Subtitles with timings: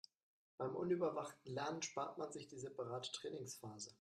[0.57, 3.89] Beim unüberwachten Lernen spart man sich die separate Trainingsphase.